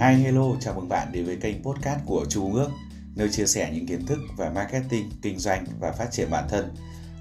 [0.00, 2.70] Hi hello, chào mừng bạn đến với kênh podcast của Chu ngước Ước,
[3.14, 6.74] nơi chia sẻ những kiến thức về marketing, kinh doanh và phát triển bản thân.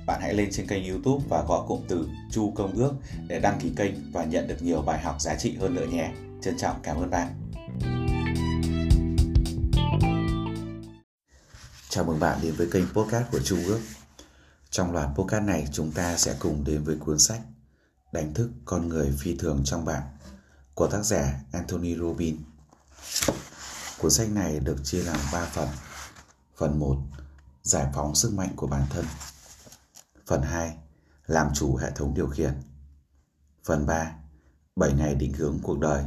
[0.06, 2.94] Bạn hãy lên trên kênh YouTube và gõ cụm từ Chu Công Ước
[3.28, 6.12] để đăng ký kênh và nhận được nhiều bài học giá trị hơn nữa nhé.
[6.42, 7.52] Trân trọng cảm ơn bạn.
[11.90, 13.80] Chào mừng bạn đến với kênh podcast của Chu Ước.
[14.70, 17.42] Trong loạt podcast này, chúng ta sẽ cùng đến với cuốn sách
[18.12, 20.04] Đánh thức con người phi thường trong bạn
[20.74, 22.40] của tác giả Anthony Robbins.
[23.98, 25.70] Cuốn sách này được chia làm 3 phần.
[26.58, 26.98] Phần 1.
[27.64, 29.06] Giải phóng sức mạnh của bản thân.
[30.26, 30.78] Phần 2.
[31.26, 32.62] Làm chủ hệ thống điều khiển.
[33.64, 34.12] Phần 3.
[34.76, 36.04] 7 ngày định hướng cuộc đời.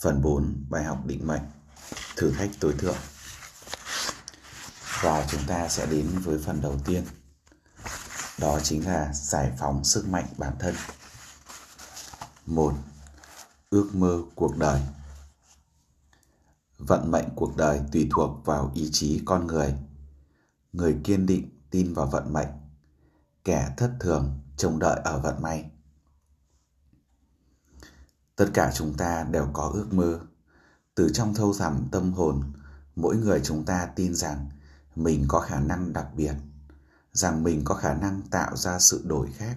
[0.00, 0.64] Phần 4.
[0.68, 1.42] Bài học định mệnh.
[2.16, 2.96] Thử thách tối thượng.
[5.02, 7.04] Và chúng ta sẽ đến với phần đầu tiên.
[8.38, 10.74] Đó chính là giải phóng sức mạnh bản thân.
[12.46, 12.74] 1.
[13.70, 14.80] Ước mơ cuộc đời
[16.86, 19.74] vận mệnh cuộc đời tùy thuộc vào ý chí con người.
[20.72, 22.48] Người kiên định tin vào vận mệnh,
[23.44, 25.70] kẻ thất thường trông đợi ở vận may.
[28.36, 30.20] Tất cả chúng ta đều có ước mơ.
[30.94, 32.52] Từ trong thâu thẳm tâm hồn,
[32.96, 34.50] mỗi người chúng ta tin rằng
[34.96, 36.34] mình có khả năng đặc biệt,
[37.12, 39.56] rằng mình có khả năng tạo ra sự đổi khác,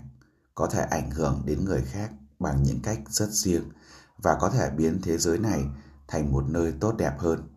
[0.55, 3.63] có thể ảnh hưởng đến người khác bằng những cách rất riêng
[4.17, 5.65] và có thể biến thế giới này
[6.07, 7.47] thành một nơi tốt đẹp hơn.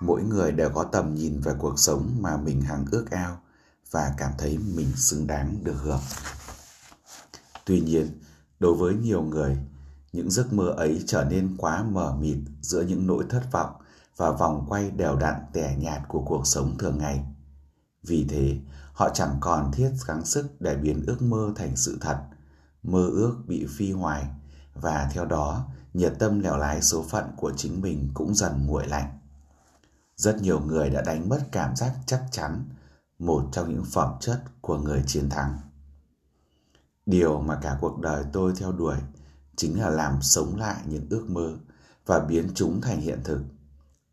[0.00, 3.40] Mỗi người đều có tầm nhìn về cuộc sống mà mình hằng ước ao
[3.90, 6.00] và cảm thấy mình xứng đáng được hưởng.
[7.64, 8.20] Tuy nhiên,
[8.60, 9.58] đối với nhiều người,
[10.12, 13.72] những giấc mơ ấy trở nên quá mờ mịt giữa những nỗi thất vọng
[14.16, 17.24] và vòng quay đều đặn tẻ nhạt của cuộc sống thường ngày.
[18.02, 18.58] Vì thế,
[18.92, 22.18] họ chẳng còn thiết gắng sức để biến ước mơ thành sự thật,
[22.82, 24.24] mơ ước bị phi hoài
[24.74, 28.86] và theo đó nhiệt tâm lèo lái số phận của chính mình cũng dần nguội
[28.86, 29.18] lạnh.
[30.16, 32.68] Rất nhiều người đã đánh mất cảm giác chắc chắn,
[33.18, 35.58] một trong những phẩm chất của người chiến thắng.
[37.06, 38.96] Điều mà cả cuộc đời tôi theo đuổi
[39.56, 41.56] chính là làm sống lại những ước mơ
[42.06, 43.40] và biến chúng thành hiện thực,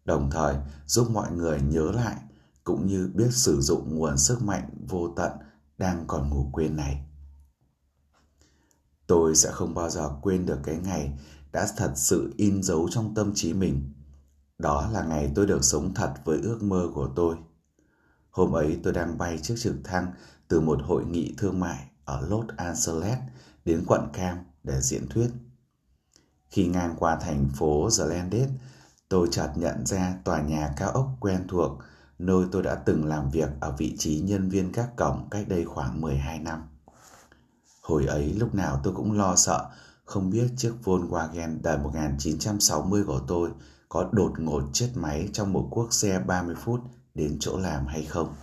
[0.05, 0.55] đồng thời
[0.85, 2.15] giúp mọi người nhớ lại
[2.63, 5.31] cũng như biết sử dụng nguồn sức mạnh vô tận
[5.77, 7.05] đang còn ngủ quên này.
[9.07, 11.19] Tôi sẽ không bao giờ quên được cái ngày
[11.51, 13.93] đã thật sự in dấu trong tâm trí mình.
[14.57, 17.35] Đó là ngày tôi được sống thật với ước mơ của tôi.
[18.31, 20.11] Hôm ấy tôi đang bay chiếc trực thăng
[20.47, 23.17] từ một hội nghị thương mại ở Los Angeles
[23.65, 25.29] đến quận Cam để diễn thuyết.
[26.49, 28.47] Khi ngang qua thành phố Zelandes,
[29.09, 31.79] tôi chợt nhận ra tòa nhà cao ốc quen thuộc
[32.21, 35.65] nơi tôi đã từng làm việc ở vị trí nhân viên các cổng cách đây
[35.65, 36.63] khoảng 12 năm.
[37.81, 39.69] Hồi ấy lúc nào tôi cũng lo sợ
[40.11, 43.49] không biết chiếc Volkswagen đời 1960 của tôi
[43.89, 46.79] có đột ngột chết máy trong một cuốc xe 30 phút
[47.13, 48.35] đến chỗ làm hay không.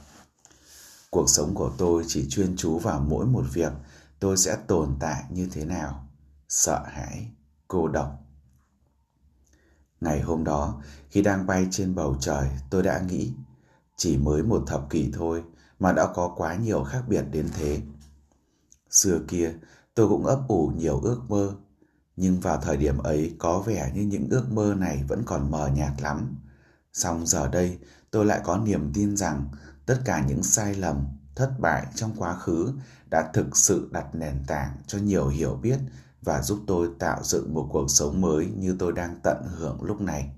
[1.11, 3.73] Cuộc sống của tôi chỉ chuyên chú vào mỗi một việc
[4.21, 6.09] tôi sẽ tồn tại như thế nào.
[6.49, 7.31] Sợ hãi,
[7.69, 8.25] cô độc.
[10.01, 13.33] Ngày hôm đó, khi đang bay trên bầu trời, tôi đã nghĩ
[13.97, 15.43] chỉ mới một thập kỷ thôi
[15.79, 17.81] mà đã có quá nhiều khác biệt đến thế.
[18.91, 19.55] Xưa kia,
[19.99, 21.55] tôi cũng ấp ủ nhiều ước mơ,
[22.17, 25.69] nhưng vào thời điểm ấy có vẻ như những ước mơ này vẫn còn mờ
[25.69, 26.37] nhạt lắm.
[26.93, 27.79] Song giờ đây,
[28.11, 29.49] tôi lại có niềm tin rằng
[29.87, 32.73] tất cả những sai lầm, thất bại trong quá khứ
[33.11, 35.79] đã thực sự đặt nền tảng cho nhiều hiểu biết
[36.23, 40.01] và giúp tôi tạo dựng một cuộc sống mới như tôi đang tận hưởng lúc
[40.01, 40.31] này.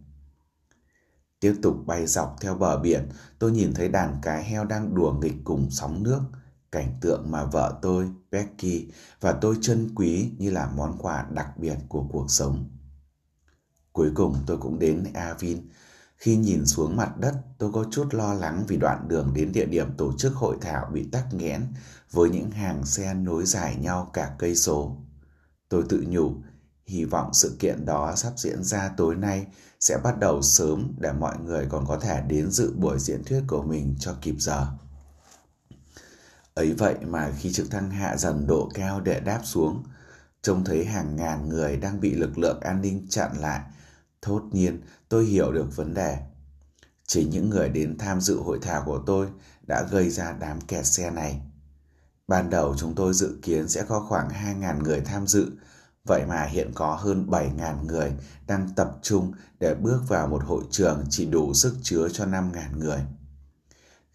[1.41, 5.13] Tiếp tục bay dọc theo bờ biển, tôi nhìn thấy đàn cá heo đang đùa
[5.13, 6.21] nghịch cùng sóng nước–
[6.73, 8.87] cảnh tượng mà vợ tôi, Becky
[9.21, 12.71] và tôi trân quý như là món quà đặc biệt của cuộc sống.
[13.93, 15.69] Cuối cùng tôi cũng đến Avin.
[16.17, 19.67] Khi nhìn xuống mặt đất, tôi có chút lo lắng vì đoạn đường đến địa
[19.67, 21.67] điểm tổ chức hội thảo bị tắc nghẽn
[22.11, 24.97] với những hàng xe nối dài nhau cả cây số.
[25.69, 26.35] Tôi tự nhủ,
[26.87, 29.47] hy vọng sự kiện đó sắp diễn ra tối nay
[29.81, 33.43] sẽ bắt đầu sớm để mọi người còn có thể đến dự buổi diễn thuyết
[33.47, 34.67] của mình cho kịp giờ.
[36.55, 39.83] Ấy vậy mà khi trực thăng hạ dần độ cao để đáp xuống,
[40.43, 43.61] trông thấy hàng ngàn người đang bị lực lượng an ninh chặn lại.
[44.23, 46.19] Thốt nhiên, tôi hiểu được vấn đề.
[47.07, 49.29] Chỉ những người đến tham dự hội thảo của tôi
[49.69, 51.41] đã gây ra đám kẹt xe này.
[52.29, 55.51] Ban đầu chúng tôi dự kiến sẽ có khoảng 2.000 người tham dự,
[56.05, 58.13] vậy mà hiện có hơn 7.000 người
[58.47, 62.79] đang tập trung để bước vào một hội trường chỉ đủ sức chứa cho 5.000
[62.79, 63.01] người.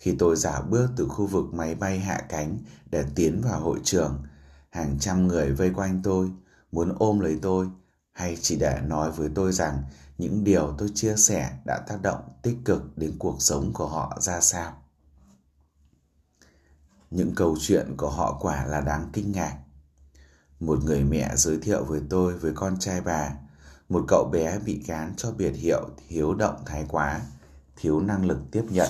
[0.05, 2.57] Khi tôi giả bước từ khu vực máy bay hạ cánh
[2.91, 4.23] để tiến vào hội trường,
[4.69, 6.31] hàng trăm người vây quanh tôi,
[6.71, 7.67] muốn ôm lấy tôi,
[8.11, 9.83] hay chỉ để nói với tôi rằng
[10.17, 14.17] những điều tôi chia sẻ đã tác động tích cực đến cuộc sống của họ
[14.21, 14.73] ra sao.
[17.11, 19.57] Những câu chuyện của họ quả là đáng kinh ngạc.
[20.59, 23.31] Một người mẹ giới thiệu với tôi với con trai bà
[23.89, 27.21] một cậu bé bị gán cho biệt hiệu thiếu động thái quá
[27.75, 28.89] thiếu năng lực tiếp nhận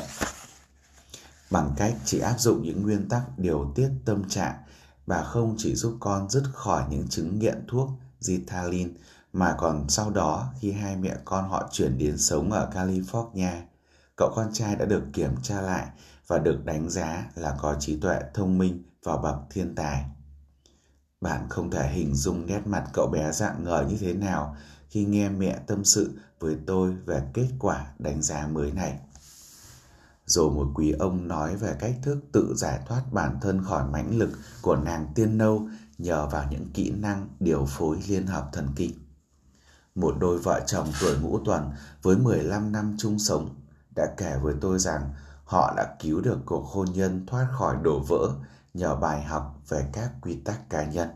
[1.55, 4.55] bằng cách chỉ áp dụng những nguyên tắc điều tiết tâm trạng
[5.05, 8.93] và không chỉ giúp con dứt khỏi những chứng nghiện thuốc Ritalin
[9.33, 13.61] mà còn sau đó khi hai mẹ con họ chuyển đến sống ở California,
[14.17, 15.87] cậu con trai đã được kiểm tra lại
[16.27, 20.05] và được đánh giá là có trí tuệ thông minh và bậc thiên tài.
[21.21, 24.55] Bạn không thể hình dung nét mặt cậu bé dạng ngời như thế nào
[24.89, 28.99] khi nghe mẹ tâm sự với tôi về kết quả đánh giá mới này.
[30.25, 34.17] Rồi một quý ông nói về cách thức tự giải thoát bản thân khỏi mãnh
[34.17, 34.29] lực
[34.61, 35.67] của nàng tiên nâu
[35.97, 38.91] nhờ vào những kỹ năng điều phối liên hợp thần kinh.
[39.95, 43.55] Một đôi vợ chồng tuổi ngũ tuần với 15 năm chung sống
[43.95, 45.13] đã kể với tôi rằng
[45.45, 48.29] họ đã cứu được cuộc hôn nhân thoát khỏi đổ vỡ
[48.73, 51.09] nhờ bài học về các quy tắc cá nhân.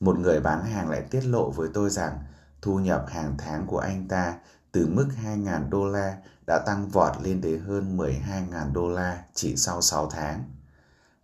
[0.00, 2.18] Một người bán hàng lại tiết lộ với tôi rằng
[2.62, 4.38] thu nhập hàng tháng của anh ta
[4.72, 9.56] từ mức 2.000 đô la đã tăng vọt lên đến hơn 12.000 đô la chỉ
[9.56, 10.44] sau 6 tháng.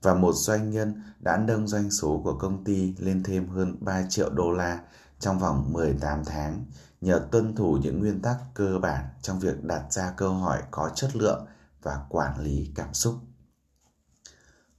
[0.03, 4.03] Và một doanh nhân đã nâng doanh số của công ty lên thêm hơn 3
[4.09, 4.81] triệu đô la
[5.19, 6.65] trong vòng 18 tháng
[7.01, 10.91] nhờ tuân thủ những nguyên tắc cơ bản trong việc đặt ra câu hỏi có
[10.95, 11.47] chất lượng
[11.83, 13.15] và quản lý cảm xúc.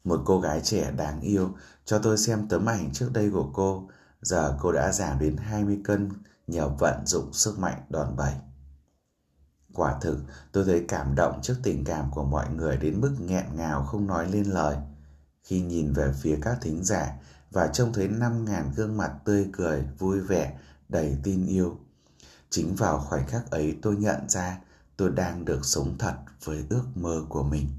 [0.03, 3.89] Một cô gái trẻ đáng yêu cho tôi xem tấm ảnh trước đây của cô,
[4.21, 6.09] giờ cô đã giảm đến 20 cân
[6.47, 8.33] nhờ vận dụng sức mạnh đòn bẩy.
[9.75, 10.17] Quả thực,
[10.51, 14.07] tôi thấy cảm động trước tình cảm của mọi người đến mức nghẹn ngào không
[14.07, 14.77] nói lên lời.
[15.43, 17.13] Khi nhìn về phía các thính giả
[17.51, 21.77] và trông thấy 5.000 gương mặt tươi cười, vui vẻ, đầy tin yêu.
[22.49, 24.59] Chính vào khoảnh khắc ấy tôi nhận ra
[24.97, 27.69] tôi đang được sống thật với ước mơ của mình.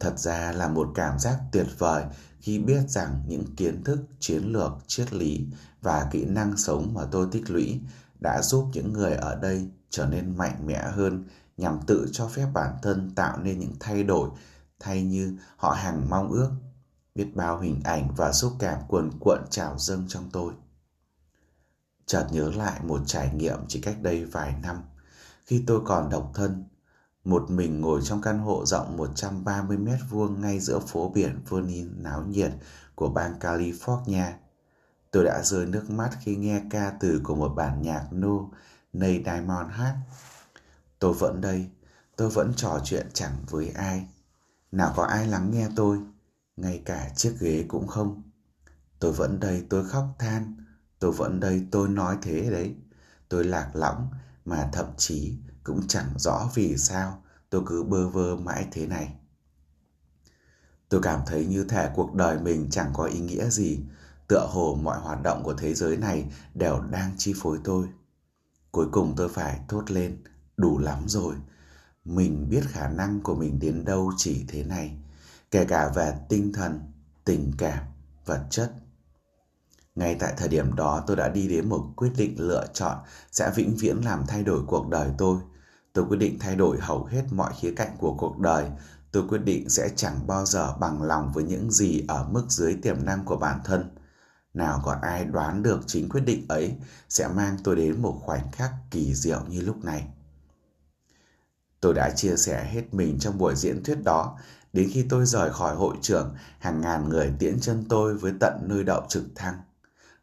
[0.00, 2.04] Thật ra là một cảm giác tuyệt vời
[2.40, 5.46] khi biết rằng những kiến thức, chiến lược, triết lý
[5.82, 7.80] và kỹ năng sống mà tôi tích lũy
[8.20, 11.24] đã giúp những người ở đây trở nên mạnh mẽ hơn
[11.56, 14.30] nhằm tự cho phép bản thân tạo nên những thay đổi
[14.80, 16.50] thay như họ hàng mong ước,
[17.14, 20.52] biết bao hình ảnh và xúc cảm cuồn cuộn trào dâng trong tôi
[22.08, 24.76] chợt nhớ lại một trải nghiệm chỉ cách đây vài năm,
[25.44, 26.64] khi tôi còn độc thân,
[27.24, 32.02] một mình ngồi trong căn hộ rộng 130 mét vuông ngay giữa phố biển Vernon
[32.02, 32.52] náo nhiệt
[32.94, 34.32] của bang California.
[35.10, 38.38] Tôi đã rơi nước mắt khi nghe ca từ của một bản nhạc No
[38.98, 39.96] Ney Diamond hát.
[40.98, 41.70] Tôi vẫn đây,
[42.16, 44.06] tôi vẫn trò chuyện chẳng với ai.
[44.72, 45.98] Nào có ai lắng nghe tôi,
[46.56, 48.22] ngay cả chiếc ghế cũng không.
[48.98, 50.56] Tôi vẫn đây, tôi khóc than,
[50.98, 52.74] tôi vẫn đây, tôi nói thế đấy.
[53.28, 54.08] Tôi lạc lõng
[54.44, 59.14] mà thậm chí cũng chẳng rõ vì sao tôi cứ bơ vơ mãi thế này.
[60.88, 63.80] Tôi cảm thấy như thể cuộc đời mình chẳng có ý nghĩa gì,
[64.28, 66.24] tựa hồ mọi hoạt động của thế giới này
[66.54, 67.88] đều đang chi phối tôi.
[68.72, 70.22] Cuối cùng tôi phải thốt lên,
[70.56, 71.34] đủ lắm rồi.
[72.04, 74.96] Mình biết khả năng của mình đến đâu chỉ thế này,
[75.50, 76.80] kể cả về tinh thần,
[77.24, 77.84] tình cảm,
[78.24, 78.72] vật chất.
[79.94, 82.96] Ngay tại thời điểm đó tôi đã đi đến một quyết định lựa chọn
[83.32, 85.38] sẽ vĩnh viễn làm thay đổi cuộc đời tôi.
[85.92, 88.70] Tôi quyết định thay đổi hầu hết mọi khía cạnh của cuộc đời.
[89.12, 92.76] Tôi quyết định sẽ chẳng bao giờ bằng lòng với những gì ở mức dưới
[92.82, 93.90] tiềm năng của bản thân
[94.54, 96.74] nào còn ai đoán được chính quyết định ấy
[97.08, 100.06] sẽ mang tôi đến một khoảnh khắc kỳ diệu như lúc này.
[101.80, 104.38] Tôi đã chia sẻ hết mình trong buổi diễn thuyết đó,
[104.72, 108.52] đến khi tôi rời khỏi hội trường, hàng ngàn người tiễn chân tôi với tận
[108.62, 109.60] nơi đậu trực thăng.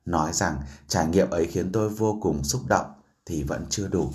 [0.05, 2.85] Nói rằng trải nghiệm ấy khiến tôi vô cùng xúc động
[3.25, 4.11] thì vẫn chưa đủ.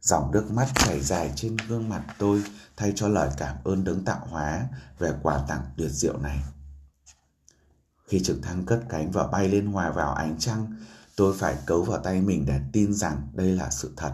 [0.00, 2.44] Dòng nước mắt chảy dài trên gương mặt tôi
[2.76, 6.40] thay cho lời cảm ơn đấng tạo hóa về quà tặng tuyệt diệu này.
[8.10, 10.66] Khi trực thăng cất cánh và bay lên hòa vào ánh trăng,
[11.16, 14.12] tôi phải cấu vào tay mình để tin rằng đây là sự thật.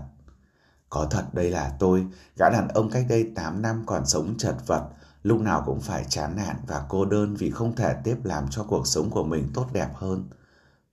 [0.91, 4.57] Có thật đây là tôi, gã đàn ông cách đây 8 năm còn sống chật
[4.67, 4.88] vật,
[5.23, 8.65] lúc nào cũng phải chán nản và cô đơn vì không thể tiếp làm cho
[8.65, 10.29] cuộc sống của mình tốt đẹp hơn.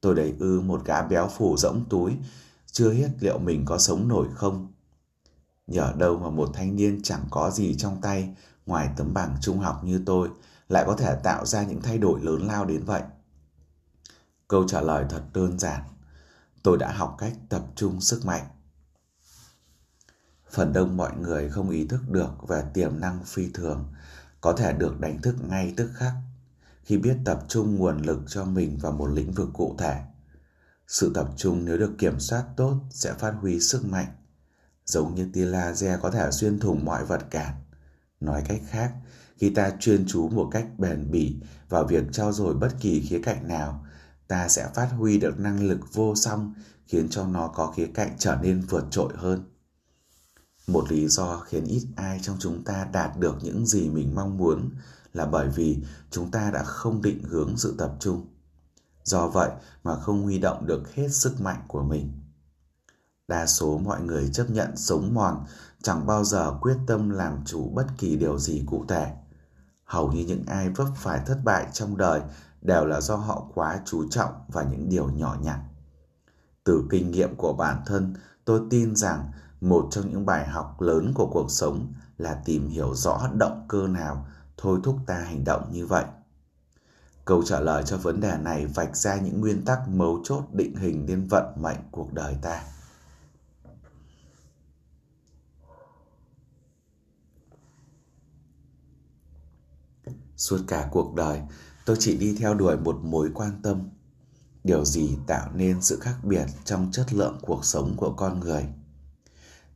[0.02, 2.18] Tôi đầy ư một gã béo phù rỗng túi,
[2.72, 4.68] chưa biết liệu mình có sống nổi không.
[5.68, 8.30] Nhờ đâu mà một thanh niên chẳng có gì trong tay
[8.66, 10.30] ngoài tấm bằng trung học như tôi
[10.74, 13.02] lại có thể tạo ra những thay đổi lớn lao đến vậy?
[14.48, 15.82] Câu trả lời thật đơn giản.
[16.64, 18.46] Tôi đã học cách tập trung sức mạnh.
[20.52, 23.94] Phần đông mọi người không ý thức được về tiềm năng phi thường
[24.42, 26.14] có thể được đánh thức ngay tức khắc
[26.84, 30.02] khi biết tập trung nguồn lực cho mình vào một lĩnh vực cụ thể.
[30.88, 34.08] Sự tập trung nếu được kiểm soát tốt sẽ phát huy sức mạnh.
[34.86, 37.56] Giống như tia laser có thể xuyên thủng mọi vật cản.
[38.20, 38.94] Nói cách khác,
[39.38, 41.36] khi ta chuyên chú một cách bền bỉ
[41.70, 43.86] vào việc trao dồi bất kỳ khía cạnh nào,
[44.28, 46.54] ta sẽ phát huy được năng lực vô song
[46.86, 49.44] khiến cho nó có khía cạnh trở nên vượt trội hơn.
[50.68, 54.38] Một lý do khiến ít ai trong chúng ta đạt được những gì mình mong
[54.38, 54.70] muốn
[55.14, 55.78] là bởi vì
[56.12, 58.28] chúng ta đã không định hướng sự tập trung.
[59.04, 59.50] Do vậy
[59.84, 62.12] mà không huy động được hết sức mạnh của mình.
[63.28, 65.46] Đa số mọi người chấp nhận sống mòn,
[65.82, 69.14] chẳng bao giờ quyết tâm làm chủ bất kỳ điều gì cụ thể.
[69.94, 72.22] Hầu như những ai vấp phải thất bại trong đời
[72.62, 75.60] đều là do họ quá chú trọng vào những điều nhỏ nhặt.
[76.64, 78.14] Từ kinh nghiệm của bản thân,
[78.46, 79.32] tôi tin rằng
[79.62, 83.88] một trong những bài học lớn của cuộc sống là tìm hiểu rõ động cơ
[83.88, 84.26] nào
[84.58, 86.06] thôi thúc ta hành động như vậy.
[87.26, 90.76] Câu trả lời cho vấn đề này vạch ra những nguyên tắc mấu chốt định
[90.76, 92.64] hình nên vận mệnh cuộc đời ta.
[100.38, 101.42] Suốt cả cuộc đời,
[101.86, 103.90] tôi chỉ đi theo đuổi một mối quan tâm.
[104.64, 108.66] Điều gì tạo nên sự khác biệt trong chất lượng cuộc sống của con người?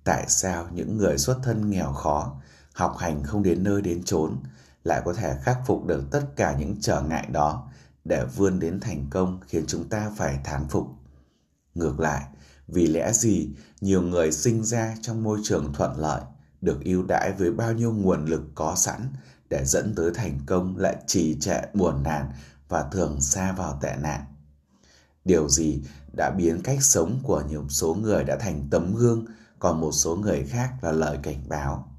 [0.04, 2.42] Tại sao những người xuất thân nghèo khó,
[2.74, 4.38] học hành không đến nơi đến chốn,
[4.84, 7.70] lại có thể khắc phục được tất cả những trở ngại đó
[8.06, 10.88] để vươn đến thành công khiến chúng ta phải thán phục.
[11.76, 12.24] Ngược lại,
[12.68, 13.50] vì lẽ gì
[13.82, 16.22] nhiều người sinh ra trong môi trường thuận lợi,
[16.62, 19.10] được ưu đãi với bao nhiêu nguồn lực có sẵn
[19.50, 22.26] để dẫn tới thành công lại trì trệ buồn nản
[22.70, 24.22] và thường xa vào tệ nạn.
[25.26, 25.82] Điều gì
[26.18, 29.26] đã biến cách sống của nhiều số người đã thành tấm gương,
[29.60, 31.92] còn một số người khác là lời cảnh báo.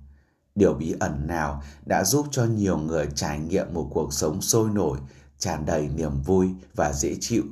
[0.55, 4.71] Điều bí ẩn nào đã giúp cho nhiều người trải nghiệm một cuộc sống sôi
[4.71, 4.99] nổi,
[5.39, 7.45] tràn đầy niềm vui và dễ chịu,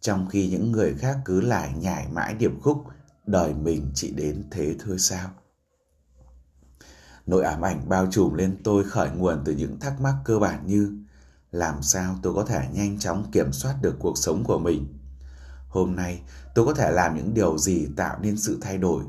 [0.00, 2.84] trong khi những người khác cứ lại nhải mãi điệp khúc,
[3.26, 5.30] đời mình chỉ đến thế thôi sao?
[7.26, 10.66] Nỗi ám ảnh bao trùm lên tôi khởi nguồn từ những thắc mắc cơ bản
[10.66, 10.98] như
[11.52, 14.98] làm sao tôi có thể nhanh chóng kiểm soát được cuộc sống của mình?
[15.68, 16.22] Hôm nay
[16.54, 19.04] tôi có thể làm những điều gì tạo nên sự thay đổi?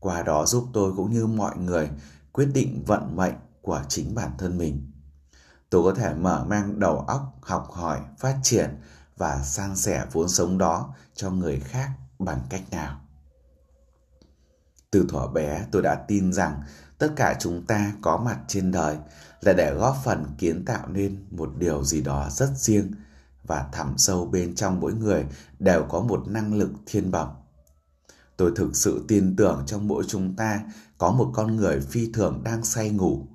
[0.00, 1.90] Qua đó giúp tôi cũng như mọi người
[2.32, 4.90] quyết định vận mệnh của chính bản thân mình.
[5.70, 8.70] Tôi có thể mở mang đầu óc, học hỏi, phát triển
[9.16, 13.00] và san sẻ vốn sống đó cho người khác bằng cách nào.
[14.90, 16.62] Từ thuở bé tôi đã tin rằng
[16.98, 18.96] tất cả chúng ta có mặt trên đời
[19.40, 22.92] là để góp phần kiến tạo nên một điều gì đó rất riêng
[23.48, 25.26] và thẳm sâu bên trong mỗi người
[25.58, 27.28] đều có một năng lực thiên bẩm.
[28.36, 30.60] Tôi thực sự tin tưởng trong mỗi chúng ta
[30.98, 33.26] có một con người phi thường đang say ngủ.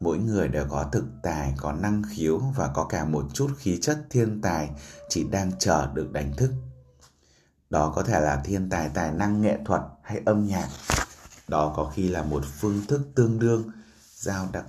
[0.00, 3.78] Mỗi người đều có thực tài, có năng khiếu và có cả một chút khí
[3.82, 4.70] chất thiên tài
[5.08, 6.52] chỉ đang chờ được đánh thức.
[7.70, 10.68] Đó có thể là thiên tài tài năng nghệ thuật hay âm nhạc.
[11.52, 13.70] Đó có khi là một phương thức tương đương,
[14.16, 14.66] giao đặc,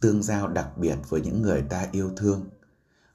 [0.00, 2.44] tương giao đặc biệt với những người ta yêu thương.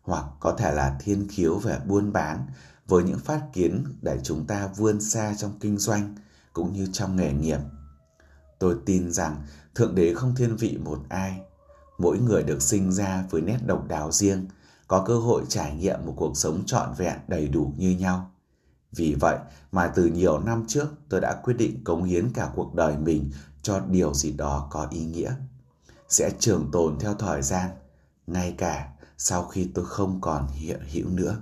[0.01, 2.45] Hoặc có thể là thiên khiếu về buôn bán
[2.87, 6.15] với những phát kiến để chúng ta vươn xa trong kinh doanh
[6.53, 7.59] cũng như trong nghề nghiệp.
[8.59, 9.35] Tôi tin rằng
[9.75, 11.41] Thượng Đế không thiên vị một ai.
[11.97, 14.47] Mỗi người được sinh ra với nét độc đáo riêng,
[14.87, 18.30] có cơ hội trải nghiệm một cuộc sống trọn vẹn đầy đủ như nhau.
[18.91, 19.37] Vì vậy
[19.71, 23.31] mà từ nhiều năm trước tôi đã quyết định cống hiến cả cuộc đời mình
[23.61, 25.33] cho điều gì đó có ý nghĩa.
[26.09, 27.69] Sẽ trường tồn theo thời gian,
[28.27, 31.37] ngay cả sau khi tôi không còn hiện hữu nữa.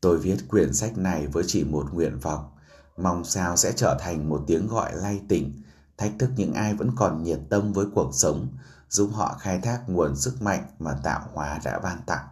[0.00, 2.50] Tôi viết quyển sách này với chỉ một nguyện vọng,
[2.96, 5.62] mong sao sẽ trở thành một tiếng gọi lay tỉnh,
[5.96, 8.48] thách thức những ai vẫn còn nhiệt tâm với cuộc sống,
[8.88, 12.26] giúp họ khai thác nguồn sức mạnh mà tạo hóa đã ban tặng.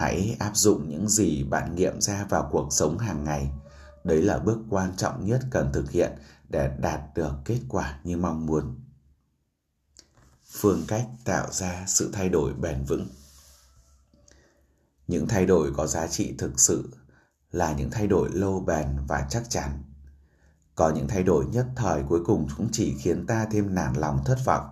[0.00, 3.50] Hãy áp dụng những gì bạn nghiệm ra vào cuộc sống hàng ngày.
[4.04, 6.12] Đấy là bước quan trọng nhất cần thực hiện
[6.48, 8.80] để đạt được kết quả như mong muốn.
[10.50, 13.08] Phương cách tạo ra sự thay đổi bền vững.
[15.08, 16.88] Những thay đổi có giá trị thực sự
[17.52, 19.82] là những thay đổi lâu bền và chắc chắn.
[20.74, 24.24] Có những thay đổi nhất thời cuối cùng cũng chỉ khiến ta thêm nản lòng
[24.24, 24.66] thất vọng.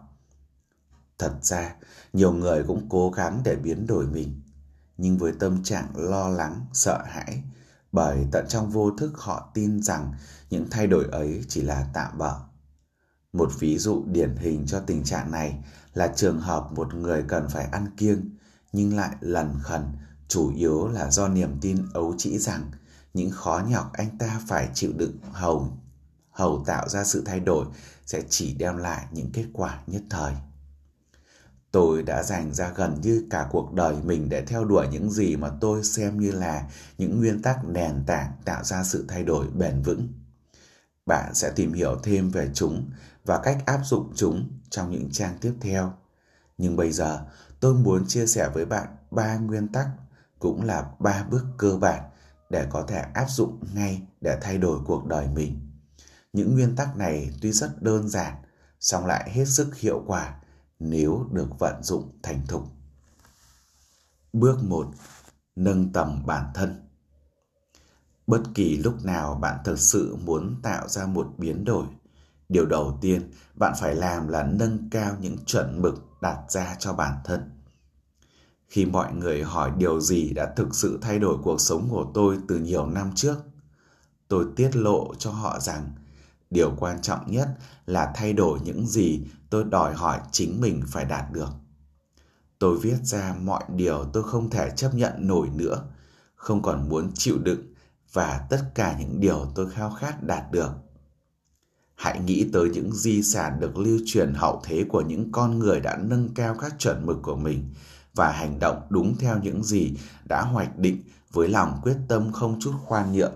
[1.19, 1.75] Thật ra,
[2.13, 4.41] nhiều người cũng cố gắng để biến đổi mình,
[4.99, 7.43] nhưng với tâm trạng lo lắng, sợ hãi,
[7.93, 10.13] bởi tận trong vô thức họ tin rằng
[10.51, 12.35] những thay đổi ấy chỉ là tạm bợ.
[13.33, 15.65] Một ví dụ điển hình cho tình trạng này
[15.95, 18.37] là trường hợp một người cần phải ăn kiêng
[18.73, 19.83] nhưng lại lần khẩn
[20.29, 22.71] chủ yếu là do niềm tin ấu trĩ rằng
[23.15, 25.79] những khó nhọc anh ta phải chịu đựng hầu
[26.31, 27.67] hầu tạo ra sự thay đổi
[28.07, 30.35] sẽ chỉ đem lại những kết quả nhất thời.
[31.79, 35.37] Tôi đã dành ra gần như cả cuộc đời mình để theo đuổi những gì
[35.37, 36.69] mà tôi xem như là
[36.99, 40.09] những nguyên tắc nền tảng tạo ra sự thay đổi bền vững.
[41.07, 42.91] Bạn sẽ tìm hiểu thêm về chúng
[43.25, 45.93] và cách áp dụng chúng trong những trang tiếp theo.
[46.59, 47.27] Nhưng bây giờ,
[47.61, 49.89] tôi muốn chia sẻ với bạn ba nguyên tắc
[50.39, 52.03] cũng là ba bước cơ bản
[52.51, 55.61] để có thể áp dụng ngay để thay đổi cuộc đời mình.
[56.33, 58.35] Những nguyên tắc này tuy rất đơn giản,
[58.81, 60.35] song lại hết sức hiệu quả
[60.79, 62.63] nếu được vận dụng thành thục.
[64.33, 64.87] Bước 1.
[65.57, 66.89] Nâng tầm bản thân.
[68.27, 71.87] Bất kỳ lúc nào bạn thực sự muốn tạo ra một biến đổi,
[72.49, 76.93] điều đầu tiên bạn phải làm là nâng cao những chuẩn mực đặt ra cho
[76.93, 77.51] bản thân.
[78.69, 82.39] Khi mọi người hỏi điều gì đã thực sự thay đổi cuộc sống của tôi
[82.49, 83.37] từ nhiều năm trước,
[84.29, 85.93] tôi tiết lộ cho họ rằng
[86.51, 87.49] điều quan trọng nhất
[87.87, 91.49] là thay đổi những gì tôi đòi hỏi chính mình phải đạt được.
[92.59, 95.85] Tôi viết ra mọi điều tôi không thể chấp nhận nổi nữa,
[96.37, 97.61] không còn muốn chịu đựng
[98.13, 100.71] và tất cả những điều tôi khao khát đạt được.
[101.95, 105.81] Hãy nghĩ tới những di sản được lưu truyền hậu thế của những con người
[105.81, 107.75] đã nâng cao các chuẩn mực của mình
[108.15, 112.61] và hành động đúng theo những gì đã hoạch định với lòng quyết tâm không
[112.61, 113.35] chút khoan nhượng.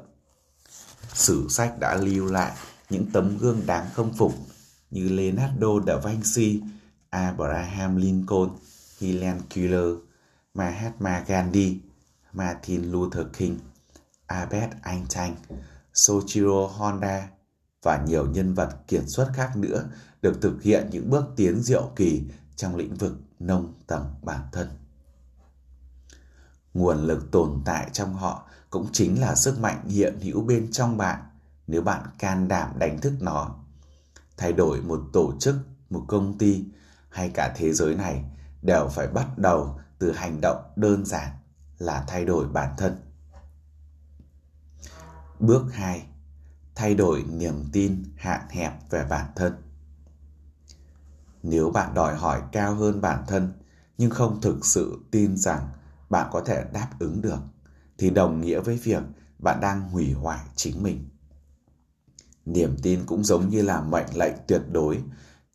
[1.14, 2.52] Sử sách đã lưu lại
[2.92, 4.34] những tấm gương đáng khâm phục
[4.90, 6.60] như Leonardo da Vinci,
[7.10, 8.50] Abraham Lincoln,
[9.00, 9.94] Helen Keller,
[10.54, 11.80] Mahatma Gandhi,
[12.32, 13.58] Martin Luther King,
[14.26, 15.34] Albert Einstein,
[15.94, 17.28] Soichiro Honda
[17.82, 19.84] và nhiều nhân vật kiệt xuất khác nữa
[20.22, 22.22] được thực hiện những bước tiến diệu kỳ
[22.56, 24.68] trong lĩnh vực nông tầng bản thân.
[26.74, 30.96] Nguồn lực tồn tại trong họ cũng chính là sức mạnh hiện hữu bên trong
[30.96, 31.22] bạn
[31.66, 33.54] nếu bạn can đảm đánh thức nó.
[34.36, 35.56] Thay đổi một tổ chức,
[35.90, 36.64] một công ty
[37.08, 38.24] hay cả thế giới này
[38.62, 41.30] đều phải bắt đầu từ hành động đơn giản
[41.78, 42.96] là thay đổi bản thân.
[45.40, 46.06] Bước 2.
[46.74, 49.52] Thay đổi niềm tin hạn hẹp về bản thân.
[51.42, 53.52] Nếu bạn đòi hỏi cao hơn bản thân
[53.98, 55.68] nhưng không thực sự tin rằng
[56.10, 57.38] bạn có thể đáp ứng được
[57.98, 59.02] thì đồng nghĩa với việc
[59.38, 61.08] bạn đang hủy hoại chính mình
[62.44, 65.02] niềm tin cũng giống như là mệnh lệnh tuyệt đối,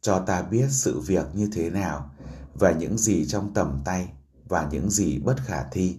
[0.01, 2.11] cho ta biết sự việc như thế nào
[2.53, 4.09] và những gì trong tầm tay
[4.45, 5.97] và những gì bất khả thi.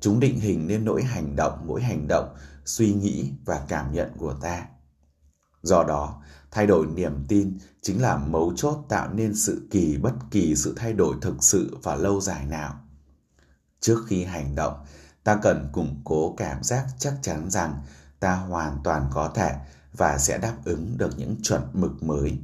[0.00, 4.10] Chúng định hình nên nỗi hành động, mỗi hành động, suy nghĩ và cảm nhận
[4.18, 4.66] của ta.
[5.62, 10.14] Do đó, thay đổi niềm tin chính là mấu chốt tạo nên sự kỳ bất
[10.30, 12.80] kỳ sự thay đổi thực sự và lâu dài nào.
[13.80, 14.84] Trước khi hành động,
[15.24, 17.82] ta cần củng cố cảm giác chắc chắn rằng
[18.20, 19.54] ta hoàn toàn có thể
[19.92, 22.38] và sẽ đáp ứng được những chuẩn mực mới.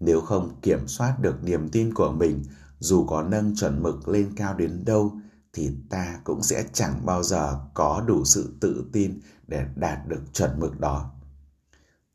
[0.00, 2.44] Nếu không kiểm soát được niềm tin của mình,
[2.78, 5.18] dù có nâng chuẩn mực lên cao đến đâu,
[5.52, 10.22] thì ta cũng sẽ chẳng bao giờ có đủ sự tự tin để đạt được
[10.32, 11.12] chuẩn mực đó.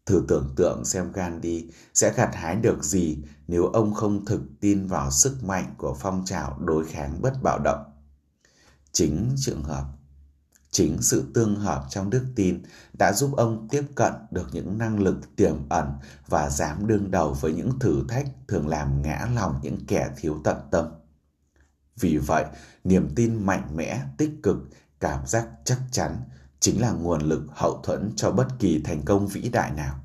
[0.05, 3.17] Thử tưởng tượng xem Gandhi sẽ gặt hái được gì
[3.47, 7.59] nếu ông không thực tin vào sức mạnh của phong trào đối kháng bất bạo
[7.59, 7.83] động.
[8.91, 9.85] Chính trường hợp
[10.71, 12.63] Chính sự tương hợp trong đức tin
[12.99, 15.93] đã giúp ông tiếp cận được những năng lực tiềm ẩn
[16.27, 20.41] và dám đương đầu với những thử thách thường làm ngã lòng những kẻ thiếu
[20.43, 20.85] tận tâm.
[21.99, 22.45] Vì vậy,
[22.83, 24.57] niềm tin mạnh mẽ, tích cực,
[24.99, 26.17] cảm giác chắc chắn
[26.59, 29.99] chính là nguồn lực hậu thuẫn cho bất kỳ thành công vĩ đại nào.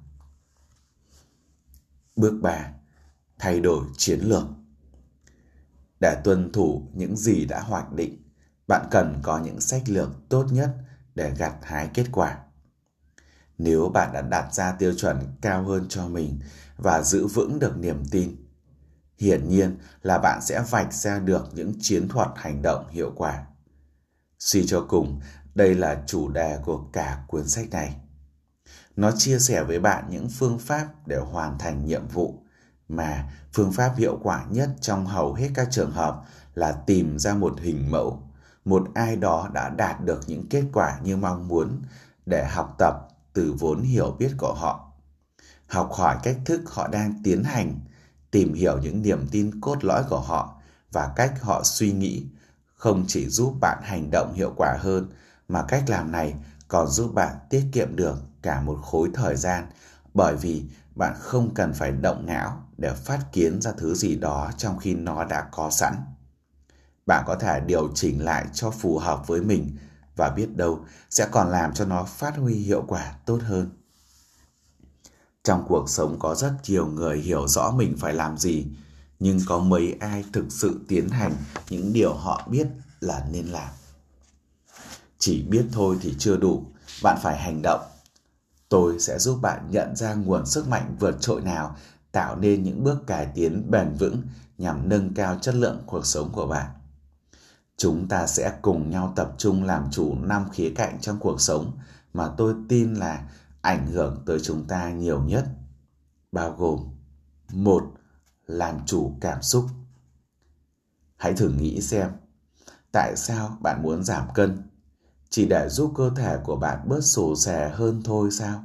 [2.17, 2.73] Bước 3.
[3.39, 4.45] Thay đổi chiến lược
[6.01, 8.26] Để tuân thủ những gì đã hoạch định,
[8.67, 10.75] bạn cần có những sách lược tốt nhất
[11.15, 12.39] để gặt hái kết quả.
[13.59, 16.41] Nếu bạn đã đặt ra tiêu chuẩn cao hơn cho mình
[16.77, 18.37] và giữ vững được niềm tin,
[19.19, 23.47] hiển nhiên là bạn sẽ vạch ra được những chiến thuật hành động hiệu quả.
[24.39, 25.21] Suy cho cùng,
[25.55, 27.97] đây là chủ đề của cả cuốn sách này.
[28.97, 32.43] Nó chia sẻ với bạn những phương pháp để hoàn thành nhiệm vụ
[32.89, 36.23] mà phương pháp hiệu quả nhất trong hầu hết các trường hợp
[36.55, 38.26] là tìm ra một hình mẫu
[38.67, 41.83] một ai đó đã đạt được những kết quả như mong muốn
[42.27, 42.95] để học tập
[43.33, 44.93] từ vốn hiểu biết của họ.
[45.67, 47.81] Học hỏi cách thức họ đang tiến hành,
[48.31, 50.61] tìm hiểu những niềm tin cốt lõi của họ
[50.93, 52.27] và cách họ suy nghĩ
[52.75, 55.09] không chỉ giúp bạn hành động hiệu quả hơn,
[55.49, 56.35] mà cách làm này
[56.69, 59.67] còn giúp bạn tiết kiệm được cả một khối thời gian
[60.15, 64.51] bởi vì bạn không cần phải động não để phát kiến ra thứ gì đó
[64.57, 65.95] trong khi nó đã có sẵn
[67.07, 69.77] bạn có thể điều chỉnh lại cho phù hợp với mình
[70.17, 73.71] và biết đâu sẽ còn làm cho nó phát huy hiệu quả tốt hơn.
[75.45, 78.67] Trong cuộc sống có rất nhiều người hiểu rõ mình phải làm gì,
[79.19, 81.33] nhưng có mấy ai thực sự tiến hành
[81.71, 82.67] những điều họ biết
[83.01, 83.69] là nên làm.
[85.19, 86.65] Chỉ biết thôi thì chưa đủ,
[87.03, 87.81] bạn phải hành động.
[88.69, 91.77] Tôi sẽ giúp bạn nhận ra nguồn sức mạnh vượt trội nào
[92.13, 94.23] tạo nên những bước cải tiến bền vững
[94.59, 96.71] nhằm nâng cao chất lượng cuộc sống của bạn.
[97.77, 101.79] Chúng ta sẽ cùng nhau tập trung làm chủ năm khía cạnh trong cuộc sống
[102.13, 103.29] mà tôi tin là
[103.61, 105.47] ảnh hưởng tới chúng ta nhiều nhất,
[106.33, 106.81] bao gồm
[107.53, 107.83] một
[108.47, 109.67] Làm chủ cảm xúc.
[111.17, 112.11] Hãy thử nghĩ xem,
[112.93, 114.63] tại sao bạn muốn giảm cân?
[115.31, 118.65] Chỉ để giúp cơ thể của bạn bớt sổ xè hơn thôi sao?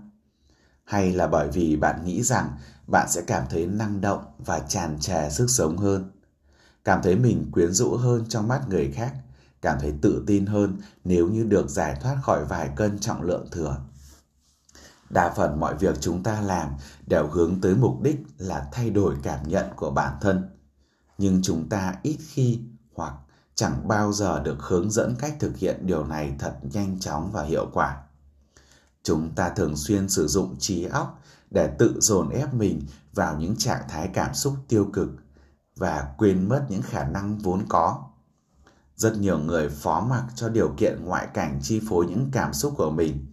[0.84, 5.00] Hay là bởi vì bạn nghĩ rằng bạn sẽ cảm thấy năng động và tràn
[5.00, 6.12] trề sức sống hơn?
[6.84, 9.14] Cảm thấy mình quyến rũ hơn trong mắt người khác,
[9.62, 13.48] cảm thấy tự tin hơn nếu như được giải thoát khỏi vài cân trọng lượng
[13.52, 13.78] thừa.
[15.10, 16.70] Đa phần mọi việc chúng ta làm
[17.08, 20.50] đều hướng tới mục đích là thay đổi cảm nhận của bản thân.
[21.18, 22.60] Nhưng chúng ta ít khi
[22.96, 23.14] hoặc
[23.56, 27.44] chẳng bao giờ được hướng dẫn cách thực hiện điều này thật nhanh chóng và
[27.44, 28.04] hiệu quả.
[29.04, 32.82] Chúng ta thường xuyên sử dụng trí óc để tự dồn ép mình
[33.14, 35.10] vào những trạng thái cảm xúc tiêu cực
[35.76, 38.04] và quên mất những khả năng vốn có.
[38.96, 42.74] Rất nhiều người phó mặc cho điều kiện ngoại cảnh chi phối những cảm xúc
[42.78, 43.26] của mình.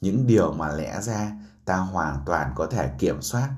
[0.00, 1.32] Những điều mà lẽ ra
[1.64, 3.48] ta hoàn toàn có thể kiểm soát,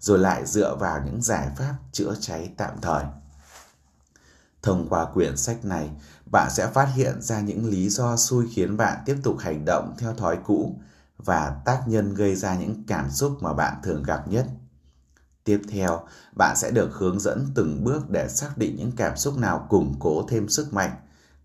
[0.00, 3.04] rồi lại dựa vào những giải pháp chữa cháy tạm thời.
[4.62, 5.90] Thông qua quyển sách này,
[6.32, 9.94] bạn sẽ phát hiện ra những lý do xui khiến bạn tiếp tục hành động
[9.98, 10.80] theo thói cũ
[11.16, 14.46] và tác nhân gây ra những cảm xúc mà bạn thường gặp nhất
[15.44, 16.00] tiếp theo
[16.36, 19.94] bạn sẽ được hướng dẫn từng bước để xác định những cảm xúc nào củng
[20.00, 20.90] cố thêm sức mạnh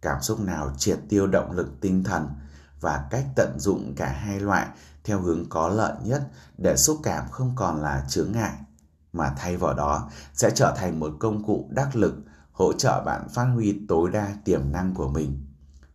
[0.02, 2.28] cảm xúc nào triệt tiêu động lực tinh thần
[2.82, 4.68] và cách tận dụng cả hai loại
[5.04, 6.24] theo hướng có lợi nhất
[6.58, 8.54] để xúc cảm không còn là chướng ngại
[9.14, 12.16] mà thay vào đó sẽ trở thành một công cụ đắc lực
[12.60, 15.46] hỗ trợ bạn phát huy tối đa tiềm năng của mình.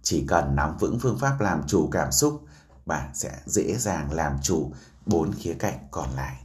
[0.03, 2.45] Chỉ cần nắm vững phương pháp làm chủ cảm xúc,
[2.87, 4.73] bạn sẽ dễ dàng làm chủ
[5.07, 6.44] bốn khía cạnh còn lại.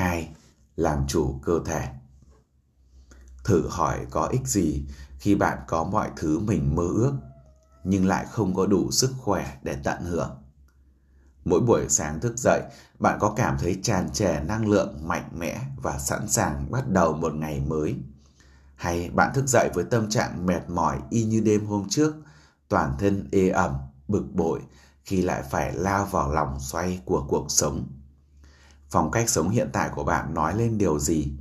[0.00, 0.28] 2.
[0.76, 1.88] Làm chủ cơ thể.
[3.44, 4.84] Thử hỏi có ích gì
[5.18, 7.12] khi bạn có mọi thứ mình mơ ước
[7.84, 10.42] nhưng lại không có đủ sức khỏe để tận hưởng.
[11.44, 12.62] Mỗi buổi sáng thức dậy,
[12.98, 17.12] bạn có cảm thấy tràn trề năng lượng mạnh mẽ và sẵn sàng bắt đầu
[17.12, 17.96] một ngày mới.
[18.76, 22.14] Hay bạn thức dậy với tâm trạng mệt mỏi y như đêm hôm trước,
[22.68, 23.74] toàn thân ê ẩm,
[24.08, 24.60] bực bội
[25.04, 27.99] khi lại phải lao vào lòng xoay của cuộc sống.
[28.90, 31.32] Phong cách sống hiện tại của bạn nói lên điều gì?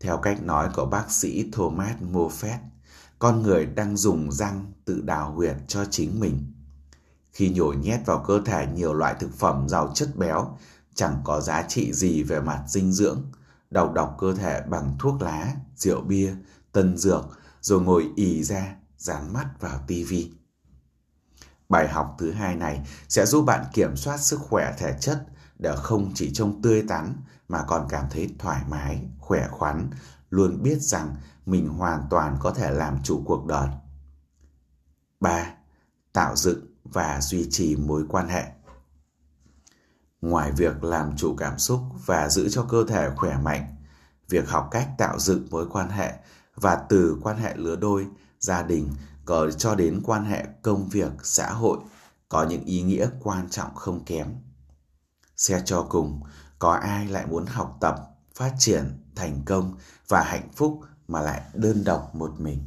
[0.00, 2.58] Theo cách nói của bác sĩ Thomas Moffat,
[3.18, 6.52] con người đang dùng răng tự đào huyệt cho chính mình.
[7.32, 10.58] Khi nhồi nhét vào cơ thể nhiều loại thực phẩm giàu chất béo,
[10.94, 13.22] chẳng có giá trị gì về mặt dinh dưỡng,
[13.70, 16.34] đầu độc cơ thể bằng thuốc lá, rượu bia,
[16.72, 17.24] tân dược,
[17.60, 20.32] rồi ngồi ì ra, dán mắt vào tivi.
[21.68, 25.26] Bài học thứ hai này sẽ giúp bạn kiểm soát sức khỏe thể chất
[25.64, 27.14] đã không chỉ trông tươi tắn
[27.48, 29.90] mà còn cảm thấy thoải mái, khỏe khoắn,
[30.30, 33.68] luôn biết rằng mình hoàn toàn có thể làm chủ cuộc đời.
[35.20, 35.54] 3.
[36.12, 38.44] Tạo dựng và duy trì mối quan hệ.
[40.20, 43.76] Ngoài việc làm chủ cảm xúc và giữ cho cơ thể khỏe mạnh,
[44.28, 46.12] việc học cách tạo dựng mối quan hệ
[46.54, 48.06] và từ quan hệ lứa đôi,
[48.40, 48.90] gia đình
[49.24, 51.78] có cho đến quan hệ công việc, xã hội
[52.28, 54.26] có những ý nghĩa quan trọng không kém.
[55.36, 56.22] Xe cho cùng,
[56.58, 57.96] có ai lại muốn học tập,
[58.34, 59.76] phát triển, thành công
[60.08, 62.66] và hạnh phúc mà lại đơn độc một mình.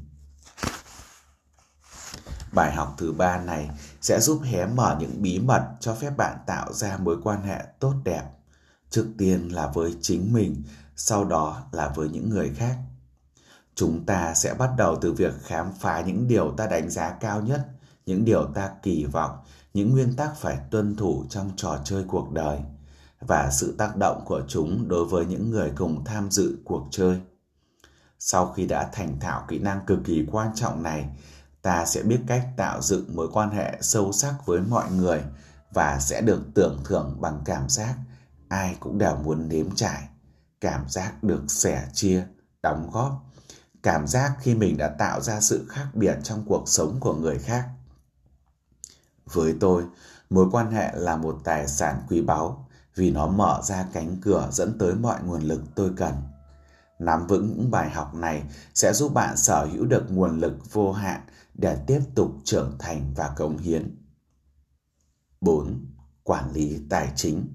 [2.54, 3.70] Bài học thứ ba này
[4.02, 7.66] sẽ giúp hé mở những bí mật cho phép bạn tạo ra mối quan hệ
[7.80, 8.24] tốt đẹp.
[8.90, 10.64] Trước tiên là với chính mình,
[10.96, 12.78] sau đó là với những người khác.
[13.76, 17.42] Chúng ta sẽ bắt đầu từ việc khám phá những điều ta đánh giá cao
[17.42, 17.68] nhất,
[18.06, 19.38] những điều ta kỳ vọng,
[19.78, 22.60] những nguyên tắc phải tuân thủ trong trò chơi cuộc đời
[23.20, 27.22] và sự tác động của chúng đối với những người cùng tham dự cuộc chơi.
[28.20, 31.10] Sau khi đã thành thạo kỹ năng cực kỳ quan trọng này,
[31.62, 35.24] ta sẽ biết cách tạo dựng mối quan hệ sâu sắc với mọi người
[35.74, 37.96] và sẽ được tưởng thưởng bằng cảm giác
[38.50, 40.08] ai cũng đều muốn nếm trải,
[40.62, 42.28] cảm giác được sẻ chia,
[42.64, 43.26] đóng góp,
[43.84, 47.40] cảm giác khi mình đã tạo ra sự khác biệt trong cuộc sống của người
[47.40, 47.70] khác.
[49.34, 49.84] Với tôi,
[50.30, 54.50] mối quan hệ là một tài sản quý báu vì nó mở ra cánh cửa
[54.52, 56.14] dẫn tới mọi nguồn lực tôi cần.
[57.00, 60.92] Nắm vững những bài học này sẽ giúp bạn sở hữu được nguồn lực vô
[60.92, 61.22] hạn
[61.54, 63.98] để tiếp tục trưởng thành và cống hiến.
[65.42, 65.86] 4.
[66.24, 67.48] Quản lý tài chính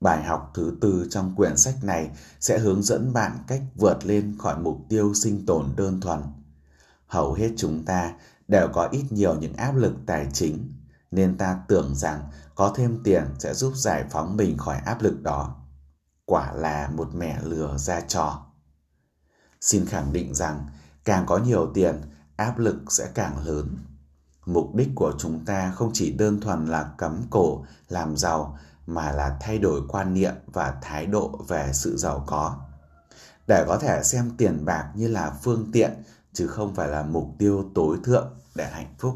[0.00, 4.36] Bài học thứ tư trong quyển sách này sẽ hướng dẫn bạn cách vượt lên
[4.38, 6.22] khỏi mục tiêu sinh tồn đơn thuần.
[7.06, 8.14] Hầu hết chúng ta
[8.48, 10.72] đều có ít nhiều những áp lực tài chính,
[11.10, 12.20] nên ta tưởng rằng
[12.54, 15.56] có thêm tiền sẽ giúp giải phóng mình khỏi áp lực đó.
[16.24, 18.46] Quả là một mẻ lừa ra trò.
[19.60, 20.66] Xin khẳng định rằng
[21.04, 22.00] càng có nhiều tiền,
[22.36, 23.76] áp lực sẽ càng lớn.
[24.46, 29.12] Mục đích của chúng ta không chỉ đơn thuần là cắm cổ làm giàu mà
[29.12, 32.56] là thay đổi quan niệm và thái độ về sự giàu có.
[33.46, 35.92] Để có thể xem tiền bạc như là phương tiện
[36.36, 39.14] chứ không phải là mục tiêu tối thượng để hạnh phúc.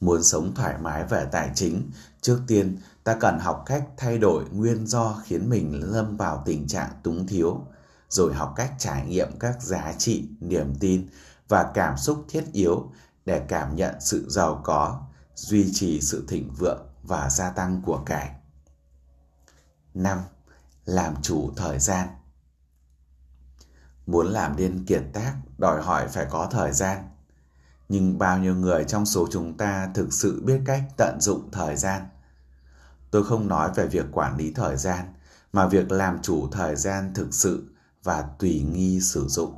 [0.00, 4.44] Muốn sống thoải mái về tài chính, trước tiên ta cần học cách thay đổi
[4.50, 7.66] nguyên do khiến mình lâm vào tình trạng túng thiếu,
[8.08, 11.08] rồi học cách trải nghiệm các giá trị, niềm tin
[11.48, 12.92] và cảm xúc thiết yếu
[13.24, 15.02] để cảm nhận sự giàu có,
[15.34, 18.30] duy trì sự thịnh vượng và gia tăng của cải.
[19.94, 20.18] 5.
[20.84, 22.08] Làm chủ thời gian
[24.06, 26.98] Muốn làm nên kiệt tác đòi hỏi phải có thời gian.
[27.88, 31.76] Nhưng bao nhiêu người trong số chúng ta thực sự biết cách tận dụng thời
[31.76, 32.02] gian?
[33.10, 35.06] Tôi không nói về việc quản lý thời gian,
[35.52, 37.68] mà việc làm chủ thời gian thực sự
[38.02, 39.54] và tùy nghi sử dụng,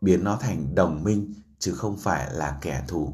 [0.00, 3.12] biến nó thành đồng minh chứ không phải là kẻ thù.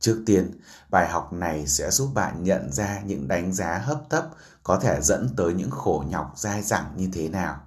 [0.00, 0.50] Trước tiên,
[0.90, 4.28] bài học này sẽ giúp bạn nhận ra những đánh giá hấp tấp
[4.62, 7.60] có thể dẫn tới những khổ nhọc dai dẳng như thế nào.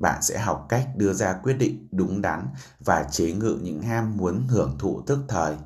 [0.00, 2.48] Bạn sẽ học cách đưa ra quyết định đúng đắn
[2.84, 5.56] và chế ngự những ham muốn hưởng thụ tức thời.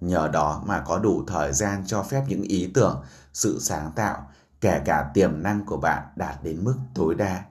[0.00, 4.30] Nhờ đó mà có đủ thời gian cho phép những ý tưởng, sự sáng tạo,
[4.60, 7.44] kể cả tiềm năng của bạn đạt đến mức tối đa.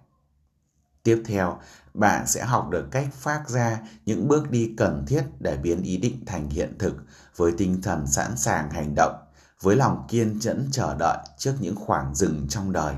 [1.04, 1.60] Tiếp theo,
[1.94, 5.98] bạn sẽ học được cách phát ra những bước đi cần thiết để biến ý
[5.98, 6.96] định thành hiện thực
[7.36, 9.16] với tinh thần sẵn sàng hành động,
[9.62, 12.96] với lòng kiên nhẫn chờ đợi trước những khoảng dừng trong đời.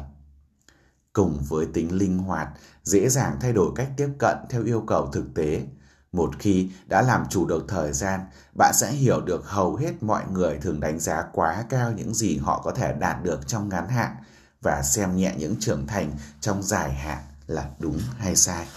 [1.14, 2.50] Cùng với tính linh hoạt,
[2.84, 5.66] dễ dàng thay đổi cách tiếp cận theo yêu cầu thực tế,
[6.12, 8.20] một khi đã làm chủ được thời gian,
[8.58, 12.38] bạn sẽ hiểu được hầu hết mọi người thường đánh giá quá cao những gì
[12.38, 14.16] họ có thể đạt được trong ngắn hạn
[14.62, 18.68] và xem nhẹ những trưởng thành trong dài hạn là đúng hay sai.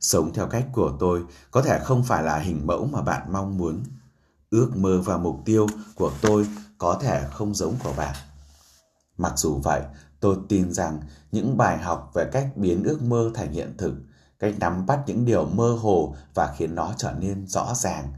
[0.00, 3.58] Sống theo cách của tôi có thể không phải là hình mẫu mà bạn mong
[3.58, 3.82] muốn.
[4.50, 6.46] Ước mơ và mục tiêu của tôi
[6.78, 8.14] có thể không giống của bạn.
[9.18, 9.82] Mặc dù vậy,
[10.24, 11.00] tôi tin rằng
[11.32, 13.94] những bài học về cách biến ước mơ thành hiện thực,
[14.38, 18.12] cách nắm bắt những điều mơ hồ và khiến nó trở nên rõ ràng,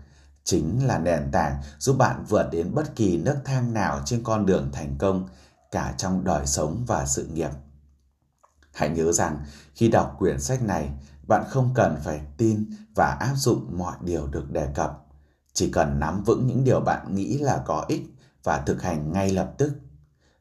[0.45, 4.47] chính là nền tảng giúp bạn vượt đến bất kỳ nấc thang nào trên con
[4.47, 5.29] đường thành công,
[5.71, 7.51] cả trong đời sống và sự nghiệp.
[8.75, 10.91] Hãy nhớ rằng khi đọc quyển sách này,
[11.29, 15.07] bạn không cần phải tin và áp dụng mọi điều được đề cập.
[15.53, 18.03] Chỉ cần nắm vững những điều bạn nghĩ là có ích
[18.45, 19.73] và thực hành ngay lập tức.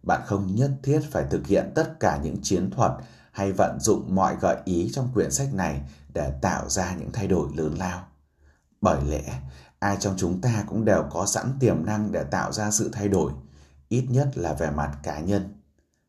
[0.05, 2.91] Bạn không nhất thiết phải thực hiện tất cả những chiến thuật
[3.31, 5.81] hay vận dụng mọi gợi ý trong quyển sách này
[6.13, 8.07] để tạo ra những thay đổi lớn lao.
[8.81, 9.41] Bởi lẽ,
[9.79, 13.07] ai trong chúng ta cũng đều có sẵn tiềm năng để tạo ra sự thay
[13.07, 13.31] đổi,
[13.89, 15.61] ít nhất là về mặt cá nhân.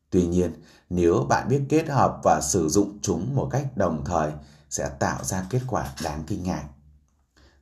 [0.09, 0.53] Tuy nhiên,
[0.89, 4.31] nếu bạn biết kết hợp và sử dụng chúng một cách đồng thời
[4.69, 6.63] sẽ tạo ra kết quả đáng kinh ngạc.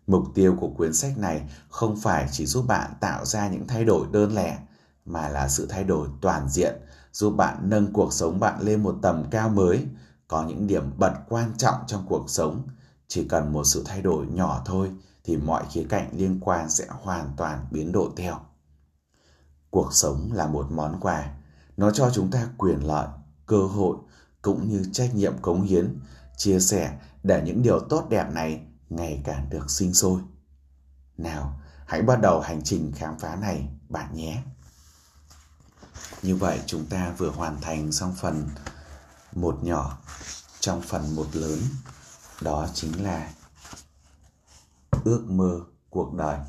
[0.07, 3.85] Mục tiêu của quyển sách này không phải chỉ giúp bạn tạo ra những thay
[3.85, 4.57] đổi đơn lẻ
[5.05, 6.75] mà là sự thay đổi toàn diện
[7.11, 9.85] giúp bạn nâng cuộc sống bạn lên một tầm cao mới,
[10.27, 12.67] có những điểm bật quan trọng trong cuộc sống.
[13.07, 14.91] Chỉ cần một sự thay đổi nhỏ thôi
[15.23, 18.39] thì mọi khía cạnh liên quan sẽ hoàn toàn biến đổi theo.
[19.69, 21.31] Cuộc sống là một món quà
[21.77, 23.07] nó cho chúng ta quyền lợi,
[23.45, 23.97] cơ hội
[24.41, 25.99] cũng như trách nhiệm cống hiến,
[26.37, 30.21] chia sẻ để những điều tốt đẹp này ngày càng được sinh sôi.
[31.17, 34.43] Nào, hãy bắt đầu hành trình khám phá này bạn nhé.
[36.21, 38.49] Như vậy chúng ta vừa hoàn thành xong phần
[39.35, 39.97] một nhỏ
[40.59, 41.59] trong phần một lớn.
[42.41, 43.33] Đó chính là
[45.03, 46.39] ước mơ cuộc đời.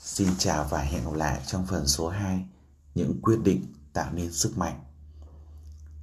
[0.00, 2.44] Xin chào và hẹn gặp lại trong phần số 2
[2.94, 4.84] những quyết định tạo nên sức mạnh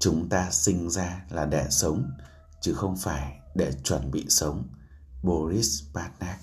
[0.01, 2.11] chúng ta sinh ra là để sống,
[2.61, 4.67] chứ không phải để chuẩn bị sống
[5.23, 6.39] boris pasternak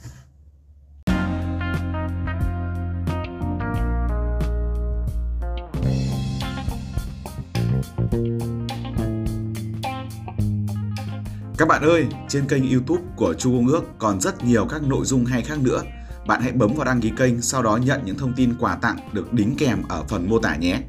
[11.59, 15.05] Các bạn ơi, trên kênh YouTube của Chu Công Ước còn rất nhiều các nội
[15.05, 15.83] dung hay khác nữa.
[16.27, 18.97] Bạn hãy bấm vào đăng ký kênh, sau đó nhận những thông tin quà tặng
[19.13, 20.81] được đính kèm ở phần mô tả nhé.